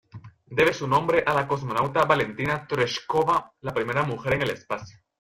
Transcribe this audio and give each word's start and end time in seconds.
Debe 0.47 0.73
su 0.73 0.87
nombre 0.87 1.23
a 1.27 1.31
la 1.35 1.47
cosmonauta 1.47 2.05
Valentina 2.05 2.65
Tereshkova, 2.65 3.53
la 3.61 3.71
primera 3.71 4.01
mujer 4.01 4.33
en 4.33 4.41
el 4.41 4.49
espacio. 4.49 4.97